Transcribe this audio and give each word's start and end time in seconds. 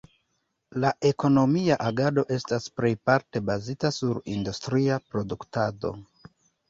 La 0.83 0.89
ekonomia 1.09 1.75
agado 1.89 2.23
estas 2.37 2.65
plejparte 2.79 3.43
bazita 3.53 3.93
sur 3.99 4.23
industria 4.37 4.99
produktado. 5.13 5.93